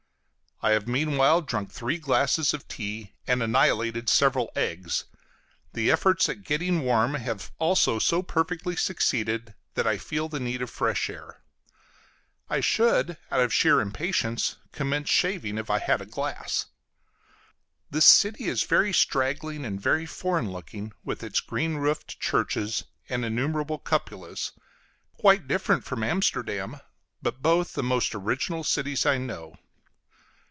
[0.63, 5.05] I have meanwhile drunk three glasses of tea and annihilated several eggs;
[5.73, 10.61] the efforts at getting warm have also so perfectly succeeded that I feel the need
[10.61, 11.41] of fresh air.
[12.47, 16.67] I should, out of sheer impatience, commence shaving if I had a glass.
[17.89, 23.25] This city is very straggling, and very foreign looking, with its green roofed churches and
[23.25, 24.51] innumerable cupolas;
[25.17, 26.79] quite different from Amsterdam,
[27.19, 29.55] but both the most original cities I know.